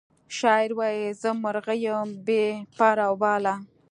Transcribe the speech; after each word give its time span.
شاعر 0.37 0.71
وایی 0.77 1.03
زه 1.21 1.29
مرغه 1.43 1.75
یم 1.85 2.09
بې 2.25 2.43
پر 2.77 2.97
او 3.07 3.13
باله 3.21 3.53